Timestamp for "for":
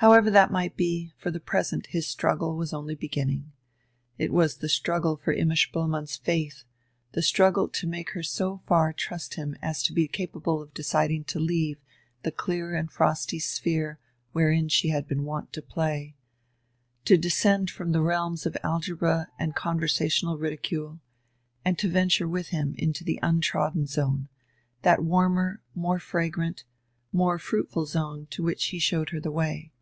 1.16-1.30, 5.16-5.32